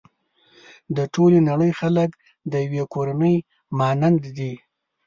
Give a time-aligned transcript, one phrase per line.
[0.95, 2.09] د ټولې نړۍ خلک
[2.51, 3.35] د يوې کورنۍ
[3.79, 4.53] مانند دي.